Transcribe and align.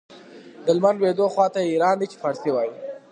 د 0.65 0.67
لمر 0.77 0.95
لوېدو 0.99 1.25
خواته 1.33 1.59
یې 1.61 1.71
ایران 1.71 1.95
دی 1.99 2.07
چې 2.11 2.17
پارسي 2.23 2.49
وايي. 2.51 2.71